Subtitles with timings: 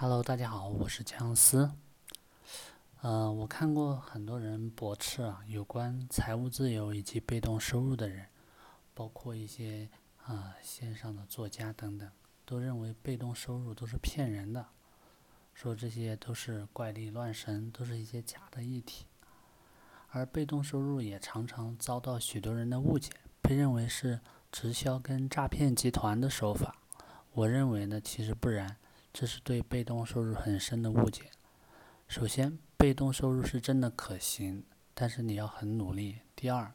[0.00, 1.72] Hello，大家好，我是姜思。
[3.00, 8.24] 呃，我看过很多人驳斥啊，有关财务自由以及被动收入的人，
[8.94, 9.88] 包括一些
[10.24, 12.08] 啊线上的作家等等，
[12.44, 14.64] 都认为被动收入都是骗人的，
[15.52, 19.04] 说这些都是怪力乱神，都是一些假的议题。
[20.10, 23.10] 而被动收入也常常遭到许多人的误解，
[23.42, 24.20] 被认为是
[24.52, 26.76] 直销跟诈骗集团的手法。
[27.32, 28.76] 我认为呢，其实不然。
[29.12, 31.30] 这是对被动收入很深的误解。
[32.06, 34.64] 首先，被动收入是真的可行，
[34.94, 36.20] 但是你要很努力。
[36.36, 36.72] 第二，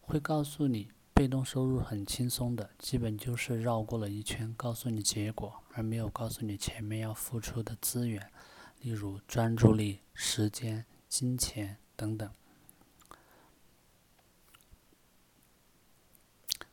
[0.00, 8.30] 会告诉你被动收入很轻松的，基本就是绕过了一圈，告诉你结果，而没有告诉你前面要付出的资源，
[8.80, 12.30] 例如专注力、时间、金钱等等。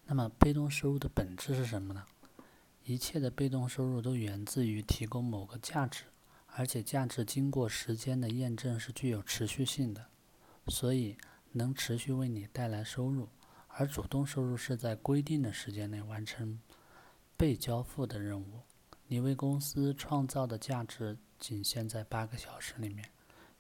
[0.06, 2.06] 那么，被动收入的本质是什么呢？
[2.90, 6.06] 一切的被动收入都源自于提供某个价值，
[6.46, 10.06] 而且价值经过时间的验证是具有持续性的，
[10.70, 11.18] 所以
[11.52, 13.28] 能持续为你带来收入。
[13.68, 16.58] 而主动收入是在规定的时间内完成
[17.36, 18.62] 被交付的任务，
[19.08, 23.10] 你为公司创造的价值仅限在八个小时里面。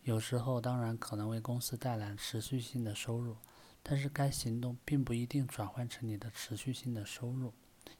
[0.03, 3.35] 有时候当然可能为公司带来持续性的收入，
[3.83, 7.51] 但是该行动并不一定转换成你的持续性的收入。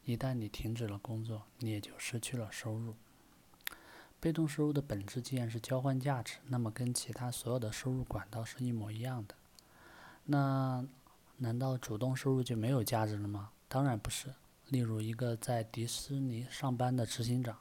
[0.08, 2.96] 一旦你停止了工作，你也就失去了收入。
[4.22, 9.36] 被动收入的本质既然是交换价值，那么跟其他所有的收入管道是一模一样的。
[10.24, 10.88] 那
[11.36, 13.50] 难道主动收入就没有价值了吗？
[13.68, 14.34] 当然不是。
[14.70, 17.58] 例如，一个在迪士尼上班的执行长，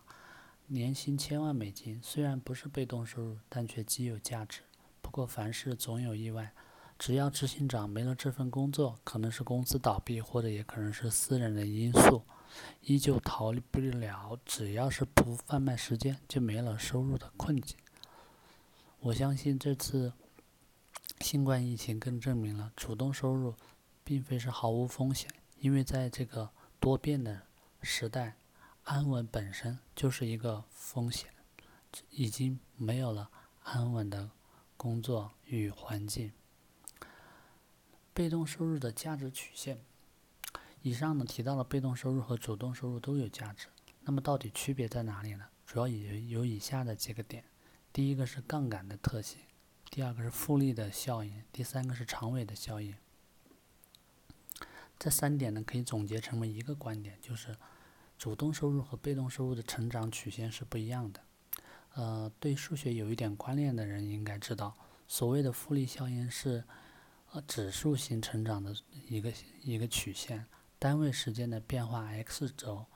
[0.69, 4.61] 年薪千万美金，虽然不是被动收入，但却极有价值。
[5.03, 6.53] 不过，凡事总有意外。
[6.99, 12.23] 只要执行长没了这份工作，可能是公司倒闭，或者也可能是私人的因素，
[12.83, 14.39] 依旧逃离不了。
[14.45, 17.77] 只要是不贩卖时间，就没了收入的困境。
[19.01, 20.13] 我相信这次
[21.21, 23.55] 新冠疫情更证明了，主动收入
[24.03, 26.51] 并非是毫无风险，因为在这个
[26.81, 27.43] 多变的
[27.83, 28.37] 时代，
[28.85, 31.31] 安稳本身就是一个风险，
[32.11, 33.31] 已经没有了
[33.63, 34.31] 安稳的
[34.77, 36.33] 工作与环境。
[38.13, 39.79] 被动收入的价值曲线。
[40.87, 43.67] 以上呢提到了被动收入和主动收入都有价值，
[44.03, 45.45] 那么到底区别在哪里呢？
[45.67, 47.43] 主要有有以下的几个点：
[47.93, 49.41] 第一个是杠杆的特性，
[49.91, 52.95] 第二个是复利的效应，第三个是长尾的效应。
[54.97, 57.57] 这三点呢可以总结成为一个观点，就是
[58.17, 61.21] 主动收入和被动收入的成长曲线是不一样的。
[61.95, 64.77] 呃，对数学有一点观念的人应该知道，
[65.09, 66.63] 所谓的复利效应是。
[67.33, 68.73] 呃，指数型成长的
[69.09, 70.47] 一个一个曲线，
[70.87, 72.87] 单位时间的变化 x 轴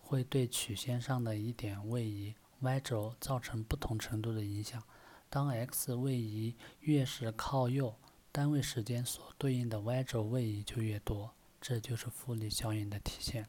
[0.00, 4.82] 会对曲线上的一点位移 y 轴造成不同程度的影响。
[5.30, 7.94] 当 x 位移越是靠右，
[8.32, 11.30] 单位时间所对应的 y 轴位移就越多，
[11.60, 13.46] 这就是复利效应的体现。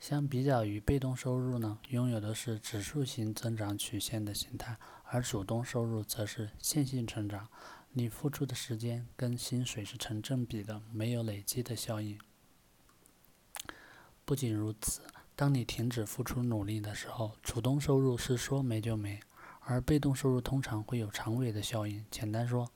[0.00, 7.48] 相比较于被动收入呢，拥有的是指数型增长曲线的形态，而主动收入则是线性成长。
[7.92, 12.18] 你付出的时间跟薪水是成正比的，没有累积的效应。
[14.26, 15.02] 不仅如此，
[15.36, 19.20] 当你停止付出努力的时候，主动收入是说没就没，
[19.60, 22.04] 而被动收入通常会有长尾的效应。
[22.10, 22.68] 简单说，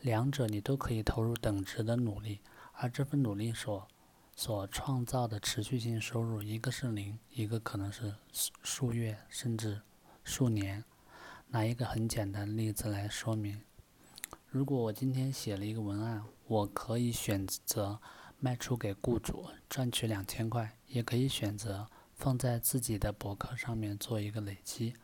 [0.00, 2.38] 两者你都可以投入等值的努力，
[2.74, 3.88] 而这份努力所
[4.36, 9.80] 所创造的持续性收入，一个是零，一个可能是数数月甚至
[10.22, 10.84] 数年。
[11.48, 13.60] 拿一个很简单的例子来说明。
[14.48, 17.98] 如果我今天写了一个文案，我可以选择
[18.38, 24.94] 卖出给雇主赚取两千块，也可以选择放在自己的博客上面做一个累积。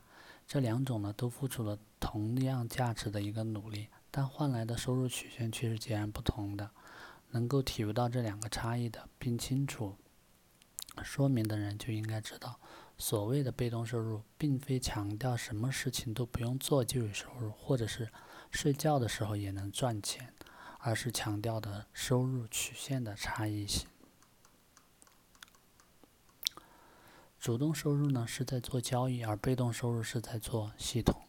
[0.47, 6.71] 这两种呢，都付出了同样价值的一个努力，但换来的收入曲线却是截然不同的。
[7.31, 9.97] 能够体会到这两个差异的，并清楚
[11.03, 12.61] 说明的人，就应该知道，
[12.97, 18.08] 所谓的被动收入，并非强调什么事情都不用做就有收入，或者是。
[18.50, 20.32] 睡觉的时候也能赚钱，
[20.86, 23.88] 而是强调的收入曲线的差异性。
[27.40, 31.22] 主动收入呢是在做交易，而被动收入是在做系统。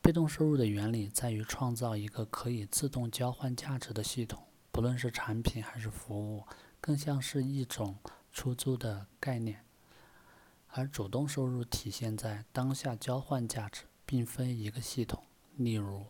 [0.00, 6.44] 被动收入的原理在于创造一个可以自动交换价值的系统，不论是产品还是服务，
[6.80, 7.98] 更像是一种
[8.32, 9.62] 出租的概念。
[10.68, 15.22] 而主动收入体现在当下交换价值，并非一个系统。
[15.56, 16.06] 例如。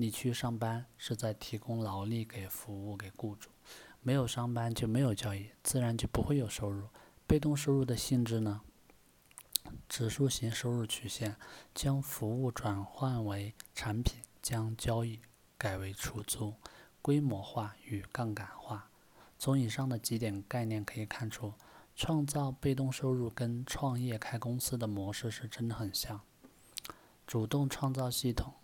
[0.00, 3.50] 你去上班是在提供劳力给服务给雇主，
[4.00, 6.88] 没有上班就没有交易，自然就不会有收入。
[7.26, 8.62] 被动收入的性质呢，
[9.90, 11.36] 指数型收入曲线
[11.74, 15.20] 将服务转换为产品，将交易
[15.58, 16.54] 改为出租，
[17.02, 18.88] 规模化与杠杆化。
[19.38, 21.52] 从以上的几点概念可以看出，
[21.94, 26.22] 创造被动收入跟创业开公司的模式是真的很像。
[27.26, 28.54] 主动创造系统，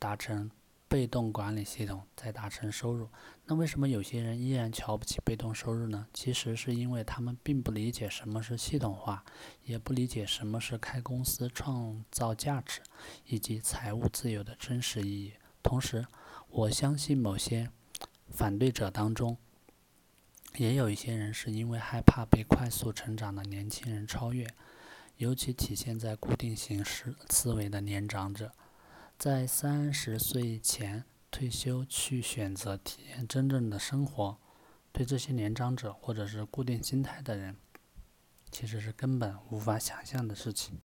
[0.00, 0.50] 达成
[0.92, 3.08] 被动管理系统，再达成收入。
[3.46, 6.06] 那为什么有些人依然瞧不起被动收入呢？
[6.12, 9.24] 其实是因为他们并不理解什么是系统化，
[9.64, 12.82] 也不理解什么是开公司创造价值
[13.24, 15.32] 以及财务自由的真实意义。
[15.62, 16.06] 同时，
[16.50, 17.70] 我相信某些
[18.28, 19.38] 反对者当中。
[20.56, 24.46] 也有一些人是因为害怕被快速成长的年轻人超越，
[25.16, 28.52] 尤其体现在固定形式思维的年长者，
[29.22, 34.36] 在三十岁前退休去选择体验真正的生活，
[34.90, 37.56] 对这些年长者或者是固定心态的人，
[38.50, 40.80] 其实是根本无法想象的事情。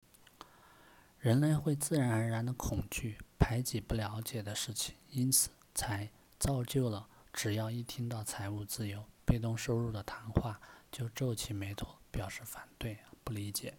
[1.20, 9.04] 人类会自然而然的恐惧排挤不了解的事情，因此才造就了只要一听到财务自由。
[9.24, 10.60] 被动收入的谈话
[10.90, 13.78] 就皱起眉头，表示反对、不理解。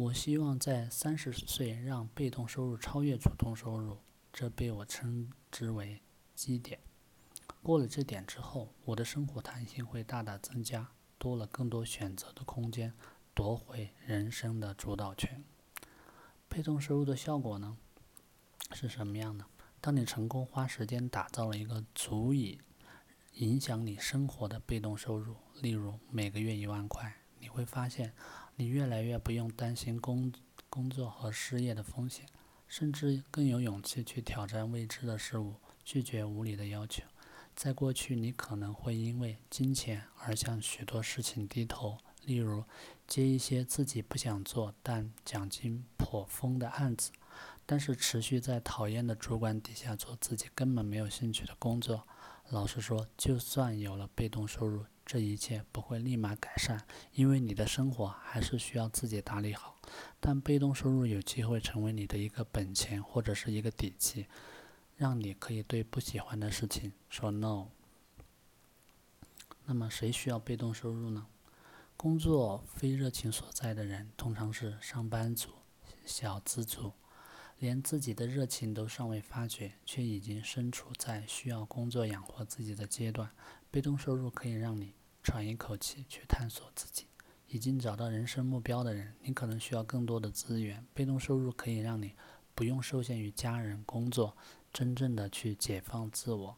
[0.00, 3.98] 我希望在三十岁让被动收入超越主动收入，
[4.32, 6.00] 这被我称之为
[6.34, 6.80] 基点。
[7.62, 10.88] 过了这点之后，我的生活弹性会大大增加，
[11.18, 12.94] 多了更多选择的空间，
[13.34, 15.44] 夺回人生的主导权。
[16.48, 17.76] 被动收入的效果呢，
[18.72, 19.44] 是什么样的？
[19.82, 22.58] 当你成功花时间打造了一个足以
[23.34, 28.14] 影响你生活的被动收入，例如每个月一万块，你会发现
[28.56, 30.32] 你越来越不用担心工
[30.68, 32.26] 工作和失业的风险，
[32.68, 35.54] 甚至更有勇气去挑战未知的事物，
[35.84, 37.02] 拒绝无理的要求。
[37.56, 42.64] 在过去，你可能会因为金钱而向许多事情低头，例如
[43.06, 47.10] 接一些自己不想做但奖金颇丰的案子，
[47.66, 52.06] 但是持续在讨厌的主管底下做自己根本没有兴趣的工作。
[52.50, 59.76] 老实说，就算有了被动收入，这一切不会立马改善，因为你的生活还是需要自己打理好。
[60.18, 64.26] 但被动收入有机会成为你的一个本钱或者是一个底气，
[64.96, 67.68] 让你可以对不喜欢的事情说 no。
[69.66, 71.28] 那么，谁需要被动收入呢？
[71.96, 75.50] 工作非热情所在的人，通常是上班族、
[76.04, 76.92] 小资族。
[77.60, 83.30] 连自己的热情都尚未发觉，却已经身处在需要工作养活自己的阶段。
[83.70, 87.06] 被动收入可以让你喘一口气，去探索自己。
[87.48, 90.86] 已经找到人生目标的人，你可能需要更多的资源。
[90.94, 92.14] 被动收入可以让你
[92.54, 94.34] 不用受限于家人、工作，
[94.72, 96.56] 真正的去解放自我，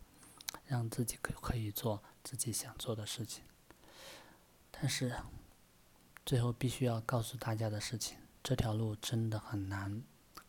[0.67, 3.43] 让自己可可以做自己想做的事情。
[4.71, 5.13] 但是，
[6.25, 10.05] 最后必须要告诉大家的事情，这条路真的很难。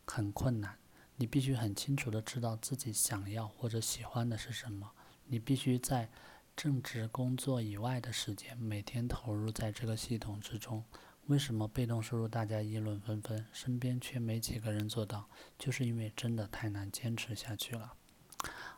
[0.06, 0.78] 很困难，
[1.16, 4.92] 你必须很清楚的知道自己想要或者喜欢的是什么。
[5.26, 6.10] 你必须在
[6.54, 10.84] 正职工作以外的时间，每天投入在这个系统之中。
[11.26, 15.28] 为什么被动收入大家议论纷纷，身边却没几个人做到？
[15.58, 17.94] 就是因为真的太难坚持下去了。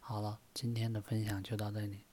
[0.01, 2.06] 好了，今天的分享就到这里。